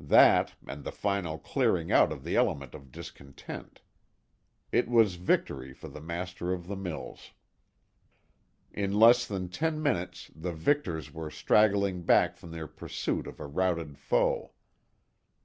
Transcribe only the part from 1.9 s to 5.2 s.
out of the element of discontent. It was